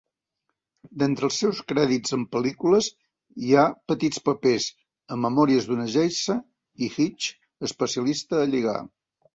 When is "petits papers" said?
3.93-4.67